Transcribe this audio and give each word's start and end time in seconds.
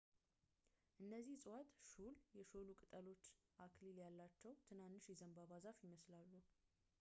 እነዚህ 1.03 1.35
ዕፅዋት 1.41 1.69
ሹል፣ 1.97 2.15
የሾሉ 2.39 2.67
ቅጠሎች፣ 2.81 3.23
አክሊል 3.67 3.95
ያላቸው 4.03 4.55
ትናንሽ 4.69 5.05
የዘንባባ 5.11 5.51
ዛፍ 5.67 5.79
ይመስላሉ 5.89 6.31